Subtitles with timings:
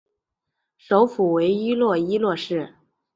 [0.77, 2.73] 首府为伊洛伊洛市。